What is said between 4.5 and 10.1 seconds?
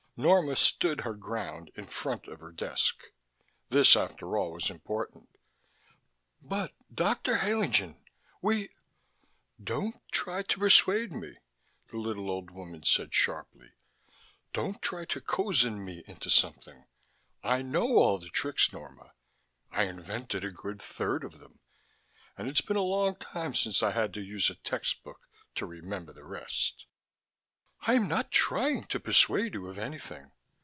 was important "But, Dr. Haenlingen, we" "Don't